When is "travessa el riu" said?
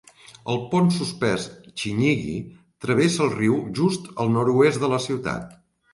2.85-3.61